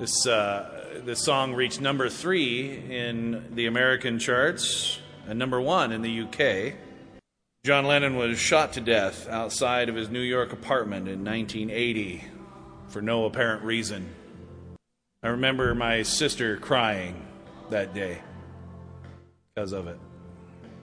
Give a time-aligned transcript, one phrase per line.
[0.00, 6.00] This, uh, this song reached number three in the American charts and number one in
[6.00, 6.72] the UK.
[7.66, 12.24] John Lennon was shot to death outside of his New York apartment in 1980
[12.88, 14.08] for no apparent reason.
[15.22, 17.22] I remember my sister crying
[17.68, 18.22] that day
[19.54, 19.98] because of it.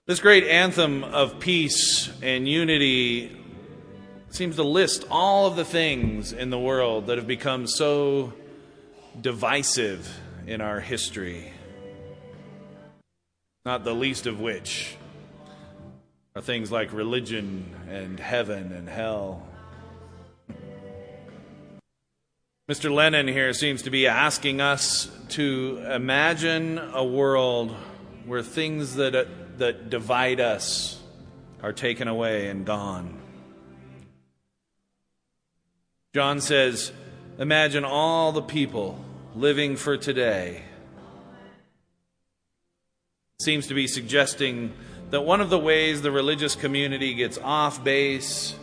[0.05, 3.35] This great anthem of peace and unity
[4.29, 8.31] seems to list all of the things in the world that have become so
[9.21, 11.51] divisive in our history,
[13.65, 14.95] not the least of which
[16.35, 19.47] are things like religion and heaven and hell.
[22.69, 22.93] Mr.
[22.93, 27.71] Lennon here seems to be asking us to imagine a world
[28.25, 31.01] where things that, that divide us
[31.63, 33.17] are taken away and gone.
[36.13, 36.91] John says,
[37.39, 38.99] Imagine all the people
[39.37, 40.63] living for today.
[43.39, 44.73] Seems to be suggesting
[45.11, 48.55] that one of the ways the religious community gets off base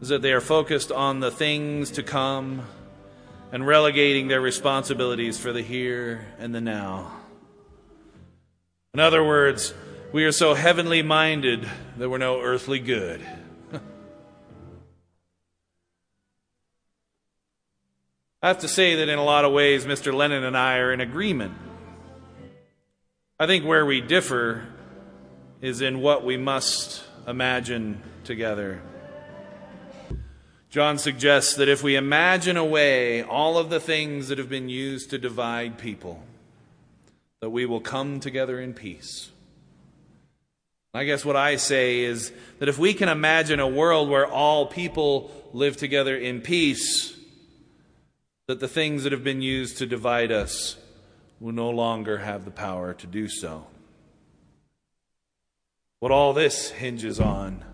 [0.00, 2.62] is that they are focused on the things to come
[3.52, 7.20] and relegating their responsibilities for the here and the now.
[8.94, 9.74] In other words,
[10.12, 13.20] we are so heavenly minded that we're no earthly good.
[18.44, 20.12] I have to say that in a lot of ways, Mr.
[20.12, 21.54] Lennon and I are in agreement.
[23.40, 24.66] I think where we differ
[25.62, 28.82] is in what we must imagine together.
[30.68, 35.08] John suggests that if we imagine away all of the things that have been used
[35.08, 36.22] to divide people,
[37.40, 39.30] that we will come together in peace.
[40.92, 44.66] I guess what I say is that if we can imagine a world where all
[44.66, 47.13] people live together in peace,
[48.46, 50.76] that the things that have been used to divide us
[51.40, 53.66] will no longer have the power to do so.
[56.00, 57.64] What all this hinges on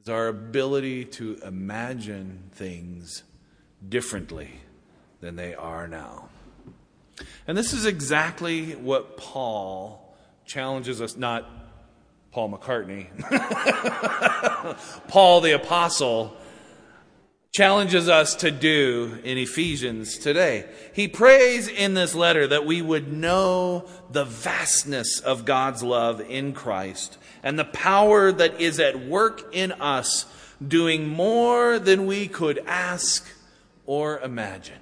[0.00, 3.22] is our ability to imagine things
[3.86, 4.60] differently
[5.20, 6.30] than they are now.
[7.46, 10.16] And this is exactly what Paul
[10.46, 11.50] challenges us, not
[12.30, 13.08] Paul McCartney,
[15.08, 16.36] Paul the Apostle
[17.58, 20.64] challenges us to do in Ephesians today.
[20.92, 26.52] He prays in this letter that we would know the vastness of God's love in
[26.52, 30.26] Christ and the power that is at work in us,
[30.64, 33.26] doing more than we could ask
[33.86, 34.78] or imagine.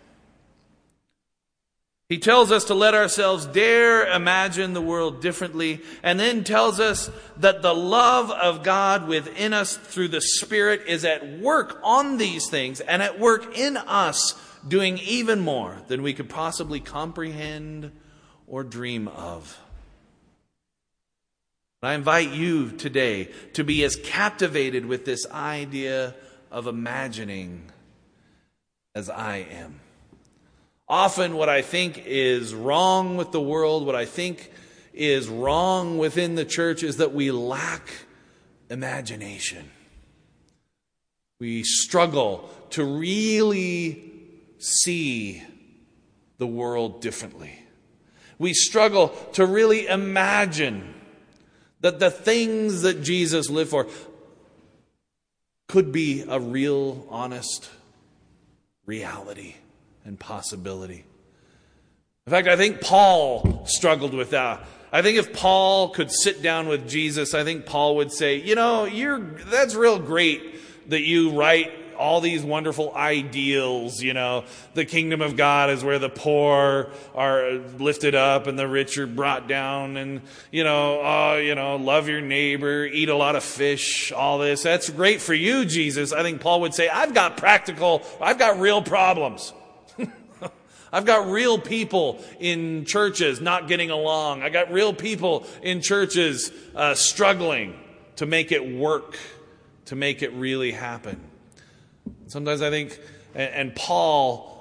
[2.09, 7.11] He tells us to let ourselves dare imagine the world differently, and then tells us
[7.39, 12.49] that the love of God within us through the Spirit is at work on these
[12.49, 14.35] things and at work in us,
[14.67, 17.91] doing even more than we could possibly comprehend
[18.47, 19.59] or dream of.
[21.83, 26.15] I invite you today to be as captivated with this idea
[26.51, 27.71] of imagining
[28.95, 29.81] as I am.
[30.89, 34.53] Often, what I think is wrong with the world, what I think
[34.93, 37.89] is wrong within the church, is that we lack
[38.71, 39.71] imagination.
[41.41, 44.13] We struggle to really
[44.59, 45.43] see
[46.39, 47.59] the world differently.
[48.39, 50.95] We struggle to really imagine
[51.81, 53.89] that the things that Jesus lived for
[55.67, 57.69] could be a real, honest
[58.87, 59.57] reality
[60.07, 61.05] and possibility.
[62.27, 64.65] In fact, I think Paul struggled with that.
[64.93, 68.55] I think if Paul could sit down with Jesus, I think Paul would say, "You
[68.55, 74.45] know, you're that's real great that you write all these wonderful ideals, you know.
[74.75, 79.07] The kingdom of God is where the poor are lifted up and the rich are
[79.07, 83.43] brought down and, you know, oh, you know, love your neighbor, eat a lot of
[83.43, 84.63] fish, all this.
[84.63, 86.13] That's great for you, Jesus.
[86.13, 89.53] I think Paul would say, I've got practical, I've got real problems.
[90.93, 94.43] I've got real people in churches not getting along.
[94.43, 97.79] I got real people in churches uh, struggling
[98.17, 99.19] to make it work,
[99.87, 101.21] to make it really happen.
[102.29, 102.99] Sometimes I think,
[103.35, 104.55] and Paul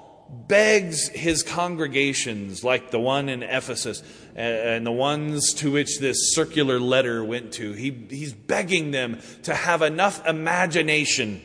[0.48, 4.02] begs his congregations, like the one in Ephesus
[4.34, 9.54] and the ones to which this circular letter went to, he, he's begging them to
[9.54, 11.40] have enough imagination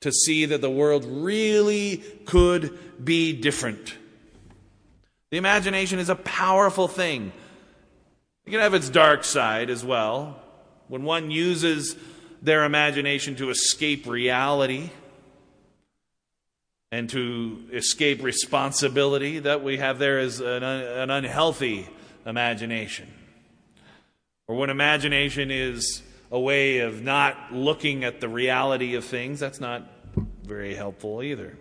[0.00, 3.96] to see that the world really could be different.
[5.30, 7.32] The imagination is a powerful thing.
[8.46, 10.40] It can have its dark side as well.
[10.88, 11.96] When one uses
[12.40, 14.90] their imagination to escape reality,
[16.90, 21.88] and to escape responsibility that we have there is an, an unhealthy
[22.24, 23.12] imagination.
[24.46, 29.60] Or when imagination is a way of not looking at the reality of things, that's
[29.60, 29.88] not
[30.44, 31.56] very helpful either.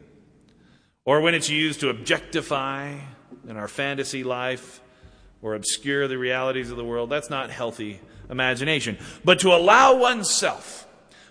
[1.06, 2.96] Or when it's used to objectify
[3.48, 4.82] in our fantasy life
[5.42, 8.98] or obscure the realities of the world, that's not healthy imagination.
[9.24, 10.88] But to allow oneself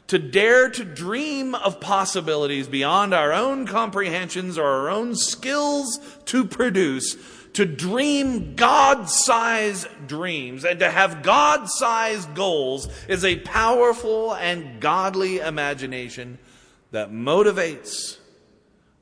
[0.06, 6.44] to dare to dream of possibilities beyond our own comprehensions or our own skills to
[6.44, 7.16] produce,
[7.56, 14.78] to dream God sized dreams and to have God sized goals is a powerful and
[14.78, 16.36] godly imagination
[16.90, 18.18] that motivates,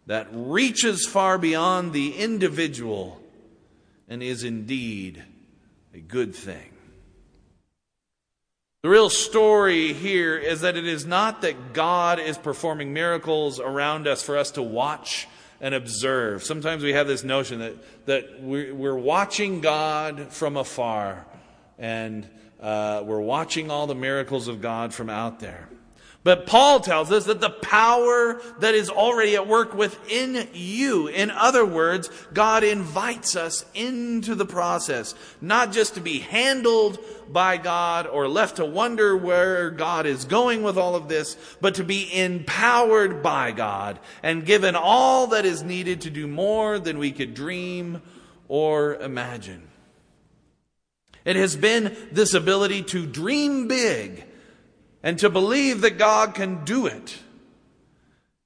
[0.06, 3.20] that reaches far beyond the individual,
[4.08, 5.24] and is indeed
[5.92, 6.70] a good thing.
[8.82, 14.06] The real story here is that it is not that God is performing miracles around
[14.06, 15.26] us for us to watch
[15.64, 16.44] and observe.
[16.44, 21.25] Sometimes we have this notion that, that we're watching God from afar
[21.78, 22.28] and
[22.61, 25.70] uh, we're watching all the miracles of God from out there.
[26.25, 31.31] But Paul tells us that the power that is already at work within you, in
[31.31, 36.99] other words, God invites us into the process, not just to be handled
[37.31, 41.75] by God or left to wonder where God is going with all of this, but
[41.75, 46.97] to be empowered by God and given all that is needed to do more than
[46.97, 48.00] we could dream
[48.49, 49.69] or imagine.
[51.26, 54.25] It has been this ability to dream big
[55.04, 57.18] and to believe that God can do it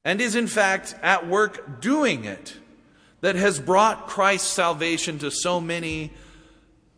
[0.04, 2.56] and is in fact at work doing it
[3.20, 6.12] that has brought Christ's salvation to so many,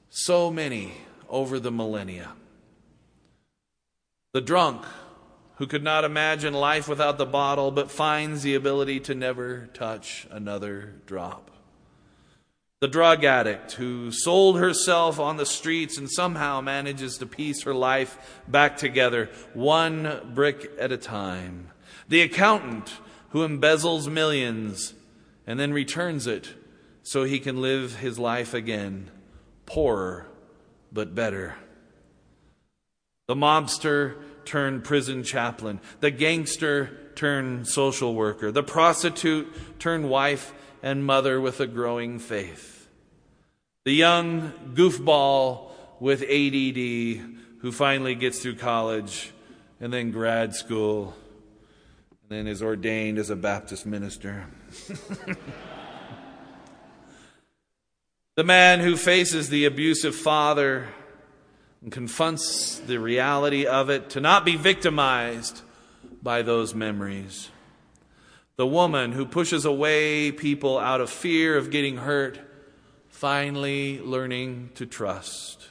[0.09, 0.93] so many
[1.29, 2.33] over the millennia.
[4.33, 4.83] The drunk
[5.57, 10.27] who could not imagine life without the bottle but finds the ability to never touch
[10.31, 11.51] another drop
[12.81, 17.75] the drug addict who sold herself on the streets and somehow manages to piece her
[17.75, 21.69] life back together, one brick at a time.
[22.09, 22.91] The accountant
[23.31, 24.95] who embezzles millions
[25.47, 26.55] and then returns it
[27.03, 29.11] so he can live his life again,
[29.67, 30.27] poorer
[30.91, 31.57] but better.
[33.29, 34.17] The mobster
[34.47, 41.61] turned prison chaplain, the gangster turned social worker, the prostitute turned wife and mother with
[41.61, 42.89] a growing faith.
[43.85, 47.21] The young goofball with ADD
[47.61, 49.33] who finally gets through college
[49.81, 51.15] and then grad school
[52.11, 54.47] and then is ordained as a Baptist minister.
[58.37, 60.89] the man who faces the abusive father
[61.83, 65.63] and confronts the reality of it to not be victimized
[66.23, 67.51] by those memories
[68.61, 72.39] the woman who pushes away people out of fear of getting hurt,
[73.09, 75.67] finally learning to trust.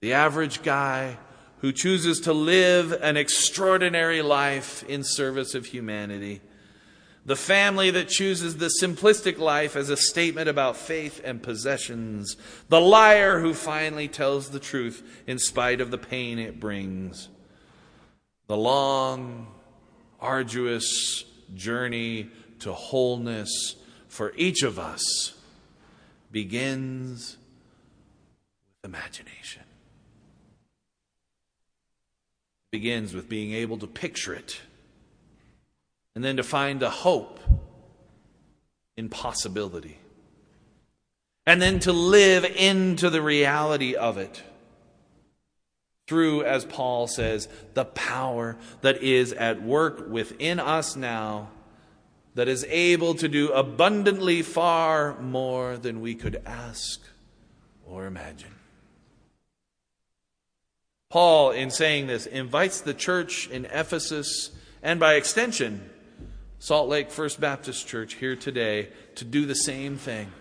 [0.00, 1.18] The average guy
[1.58, 6.40] who chooses to live an extraordinary life in service of humanity.
[7.24, 12.36] The family that chooses the simplistic life as a statement about faith and possessions.
[12.68, 17.28] The liar who finally tells the truth in spite of the pain it brings.
[18.48, 19.46] The long,
[20.18, 22.28] arduous, journey
[22.60, 23.76] to wholeness
[24.08, 25.34] for each of us
[26.32, 27.36] begins
[28.82, 29.62] with imagination.
[32.66, 34.60] It begins with being able to picture it
[36.14, 37.40] and then to find a hope
[38.96, 39.98] in possibility.
[41.46, 44.42] And then to live into the reality of it
[46.10, 51.50] through, as Paul says, the power that is at work within us now,
[52.34, 57.00] that is able to do abundantly far more than we could ask
[57.86, 58.56] or imagine.
[61.10, 64.50] Paul, in saying this, invites the church in Ephesus
[64.82, 65.88] and by extension,
[66.58, 70.32] Salt Lake First Baptist Church here today to do the same thing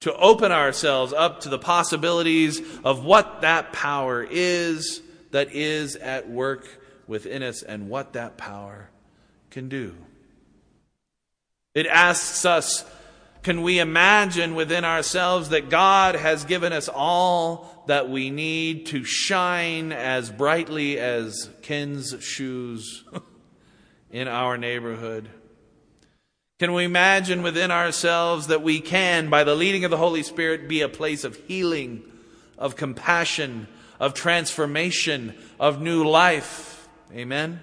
[0.00, 6.28] to open ourselves up to the possibilities of what that power is that is at
[6.28, 6.66] work
[7.06, 8.90] within us and what that power
[9.50, 9.94] can do.
[11.74, 12.84] It asks us
[13.42, 19.02] can we imagine within ourselves that God has given us all that we need to
[19.02, 23.02] shine as brightly as Ken's shoes
[24.10, 25.30] in our neighborhood?
[26.60, 30.68] Can we imagine within ourselves that we can, by the leading of the Holy Spirit,
[30.68, 32.02] be a place of healing,
[32.58, 33.66] of compassion,
[33.98, 36.86] of transformation, of new life?
[37.14, 37.62] Amen?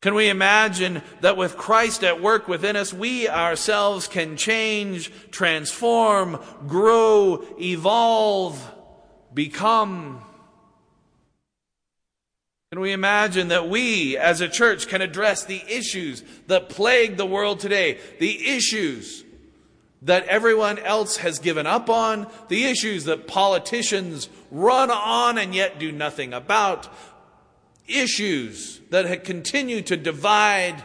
[0.00, 6.40] Can we imagine that with Christ at work within us, we ourselves can change, transform,
[6.66, 8.60] grow, evolve,
[9.32, 10.25] become?
[12.76, 17.24] Can we imagine that we as a church can address the issues that plague the
[17.24, 17.98] world today?
[18.20, 19.24] The issues
[20.02, 25.78] that everyone else has given up on, the issues that politicians run on and yet
[25.78, 26.94] do nothing about,
[27.88, 30.84] issues that continue to divide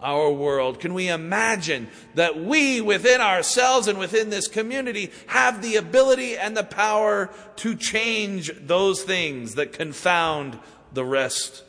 [0.00, 0.80] our world.
[0.80, 1.86] Can we imagine
[2.16, 7.76] that we within ourselves and within this community have the ability and the power to
[7.76, 10.58] change those things that confound
[10.92, 11.64] the rest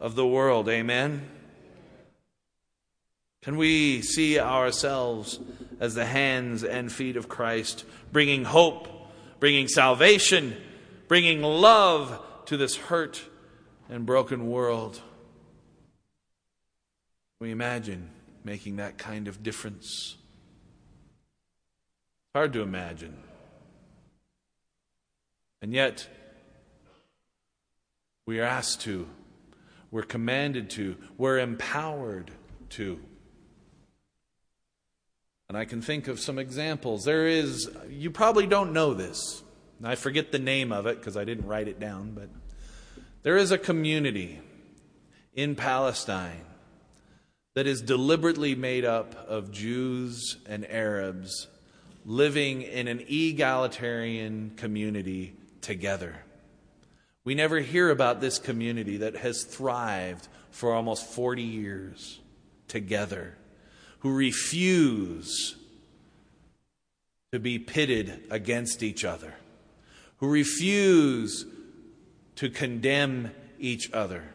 [0.00, 0.68] of the world?
[0.68, 1.28] Amen.
[3.42, 5.38] Can we see ourselves
[5.80, 8.88] as the hands and feet of Christ, bringing hope,
[9.40, 10.56] bringing salvation,
[11.06, 13.22] bringing love to this hurt
[13.88, 15.00] and broken world?
[17.40, 18.10] we imagine
[18.42, 20.16] making that kind of difference?
[22.34, 23.16] Hard to imagine.
[25.62, 26.08] And yet,
[28.28, 29.08] we are asked to,
[29.90, 32.30] we're commanded to, we're empowered
[32.68, 33.00] to.
[35.48, 37.06] And I can think of some examples.
[37.06, 39.42] There is, you probably don't know this.
[39.82, 42.28] I forget the name of it because I didn't write it down, but
[43.22, 44.40] there is a community
[45.32, 46.44] in Palestine
[47.54, 51.46] that is deliberately made up of Jews and Arabs
[52.04, 56.24] living in an egalitarian community together.
[57.28, 62.20] We never hear about this community that has thrived for almost 40 years
[62.68, 63.36] together,
[63.98, 65.54] who refuse
[67.30, 69.34] to be pitted against each other,
[70.20, 71.44] who refuse
[72.36, 74.32] to condemn each other,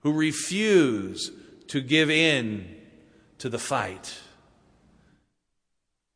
[0.00, 1.32] who refuse
[1.68, 2.82] to give in
[3.38, 4.14] to the fight,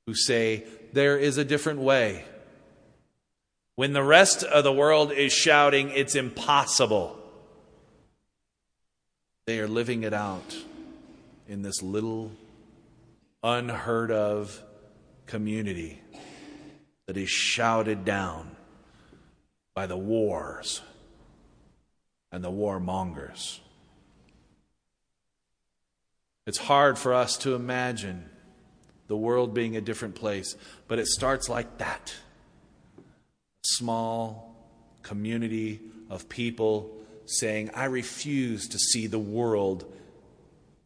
[0.07, 2.27] who say, There is a different way.
[3.79, 7.17] When the rest of the world is shouting, It's impossible,
[9.47, 10.57] they are living it out
[11.47, 12.33] in this little,
[13.41, 14.61] unheard of
[15.27, 16.03] community
[17.07, 18.51] that is shouted down
[19.75, 20.81] by the wars
[22.33, 23.61] and the warmongers.
[26.49, 28.29] It's hard for us to imagine
[29.07, 30.57] the world being a different place,
[30.89, 32.13] but it starts like that.
[33.77, 34.55] Small
[35.03, 36.97] community of people
[37.27, 39.85] saying, I refuse to see the world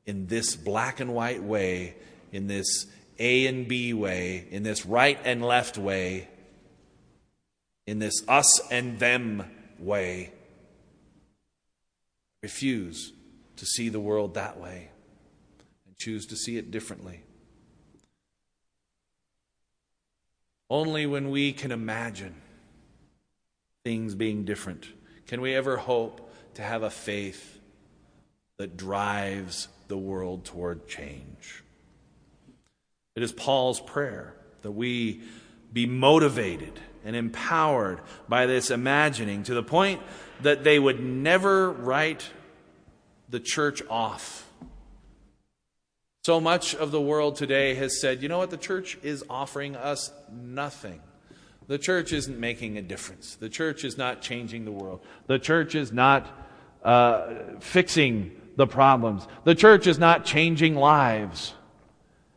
[0.06, 1.94] in this black and white way,
[2.32, 2.86] in this
[3.18, 6.28] A and B way, in this right and left way
[7.86, 10.32] in this us and them way.
[12.42, 13.12] Refuse
[13.56, 14.90] to see the world that way
[15.86, 17.22] and choose to see it differently.
[20.68, 22.34] Only when we can imagine
[23.84, 24.86] things being different
[25.26, 27.60] can we ever hope to have a faith
[28.58, 31.62] that drives the world toward change.
[33.14, 35.22] It is Paul's prayer that we
[35.72, 40.00] be motivated and empowered by this imagining to the point
[40.42, 42.30] that they would never write
[43.28, 44.48] the church off.
[46.24, 49.74] So much of the world today has said, you know what, the church is offering
[49.74, 51.00] us nothing.
[51.66, 53.37] The church isn't making a difference.
[53.37, 55.00] The church is not changing the world.
[55.26, 56.26] The church is not
[56.83, 59.26] uh, fixing the problems.
[59.45, 61.54] The church is not changing lives.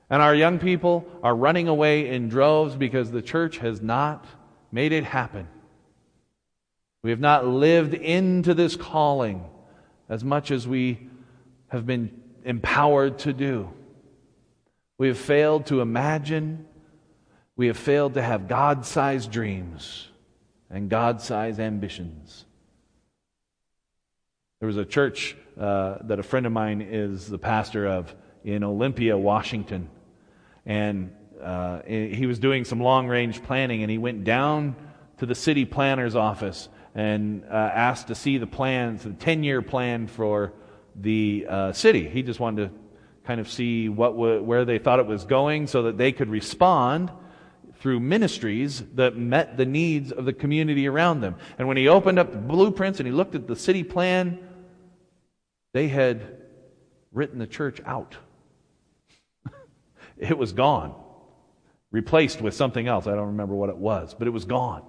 [0.10, 4.26] And our young people are running away in droves because the church has not
[4.72, 5.48] made it happen.
[7.04, 9.44] We have not lived into this calling
[10.10, 11.10] as much as we
[11.68, 12.12] have been
[12.44, 13.72] empowered to do.
[14.98, 16.66] We have failed to imagine.
[17.58, 20.10] We have failed to have God sized dreams
[20.70, 22.46] and God sized ambitions.
[24.60, 28.64] There was a church uh, that a friend of mine is the pastor of in
[28.64, 29.90] Olympia, Washington.
[30.66, 34.76] And uh, he was doing some long range planning and he went down
[35.20, 39.62] to the city planner's office and uh, asked to see the plans, the 10 year
[39.62, 40.52] plan for
[40.96, 42.10] the uh, city.
[42.10, 42.76] He just wanted to
[43.26, 46.30] kind of see what w- where they thought it was going so that they could
[46.30, 47.12] respond
[47.86, 51.36] through ministries that met the needs of the community around them.
[51.60, 54.40] And when he opened up the blueprints and he looked at the city plan,
[55.72, 56.42] they had
[57.14, 58.18] written the church out.
[60.18, 60.96] it was gone
[61.92, 63.06] replaced with something else.
[63.06, 64.82] I don't remember what it was, but it was gone.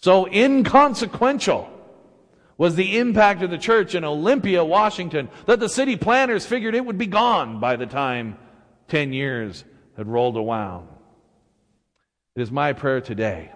[0.00, 1.68] So inconsequential
[2.56, 6.86] was the impact of the church in Olympia, Washington, that the city planners figured it
[6.86, 8.38] would be gone by the time
[8.88, 9.64] 10 years
[9.98, 10.88] had rolled around.
[12.36, 13.52] It is my prayer today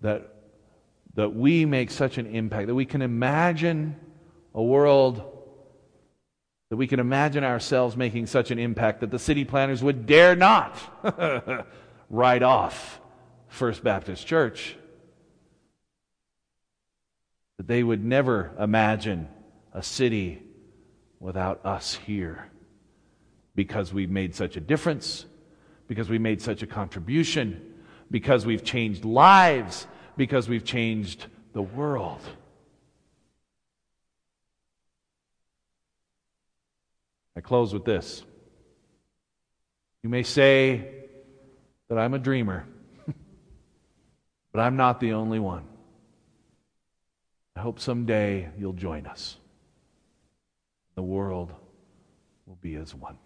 [0.00, 0.34] that,
[1.14, 3.96] that we make such an impact, that we can imagine
[4.54, 5.22] a world,
[6.70, 10.34] that we can imagine ourselves making such an impact that the city planners would dare
[10.34, 10.78] not
[12.10, 12.98] write off
[13.48, 14.76] First Baptist Church.
[17.58, 19.28] That they would never imagine
[19.74, 20.42] a city
[21.20, 22.48] without us here
[23.54, 25.26] because we've made such a difference,
[25.88, 27.71] because we made such a contribution,
[28.12, 32.20] because we've changed lives, because we've changed the world.
[37.34, 38.22] I close with this.
[40.02, 41.06] You may say
[41.88, 42.66] that I'm a dreamer,
[44.52, 45.64] but I'm not the only one.
[47.56, 49.36] I hope someday you'll join us.
[50.96, 51.52] The world
[52.46, 53.16] will be as one.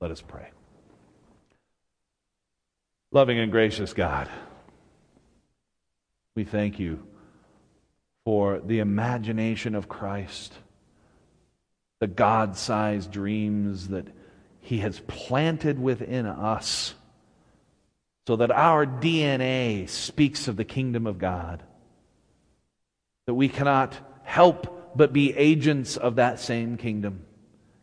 [0.00, 0.50] Let us pray.
[3.12, 4.28] Loving and gracious God,
[6.36, 7.04] we thank you
[8.24, 10.54] for the imagination of Christ,
[11.98, 14.06] the God sized dreams that
[14.60, 16.94] He has planted within us,
[18.28, 21.64] so that our DNA speaks of the kingdom of God
[23.26, 27.24] that we cannot help but be agents of that same kingdom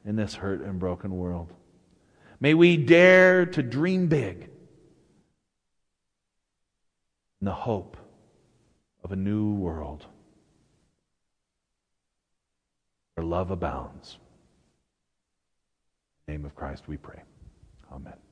[0.06, 1.52] in this hurt and broken world.
[2.40, 4.52] May we dare to dream big
[7.42, 7.98] in the hope
[9.04, 10.06] of a new world
[13.16, 14.18] where love abounds.
[16.28, 17.22] In the name of Christ we pray.
[17.92, 18.27] Amen.